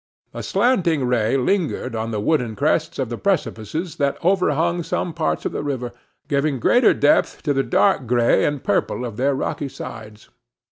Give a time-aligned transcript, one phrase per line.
[0.33, 5.45] A slanting ray lingered on the woody crests of the precipices that overhung some parts
[5.45, 5.91] of the river,
[6.27, 10.27] giving greater depth to the dark gray and purple of their rocky sides.